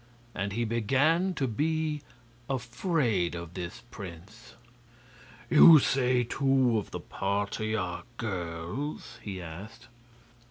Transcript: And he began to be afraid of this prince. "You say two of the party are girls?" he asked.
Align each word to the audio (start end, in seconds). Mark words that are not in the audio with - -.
And 0.33 0.53
he 0.53 0.65
began 0.65 1.35
to 1.35 1.45
be 1.47 2.01
afraid 2.49 3.35
of 3.35 3.53
this 3.53 3.83
prince. 3.91 4.55
"You 5.47 5.77
say 5.77 6.23
two 6.23 6.79
of 6.79 6.89
the 6.89 6.99
party 6.99 7.75
are 7.75 8.01
girls?" 8.17 9.19
he 9.21 9.39
asked. 9.39 9.89